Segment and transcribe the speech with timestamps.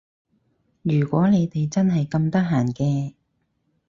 [0.81, 3.13] 如果你哋真係咁得閒嘅